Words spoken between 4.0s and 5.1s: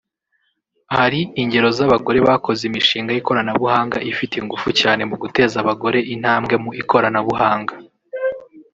ifite ingufu cyane